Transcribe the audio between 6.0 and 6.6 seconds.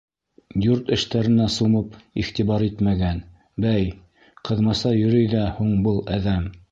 әҙәм.